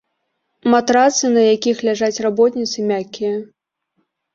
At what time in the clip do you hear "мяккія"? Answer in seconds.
2.97-3.35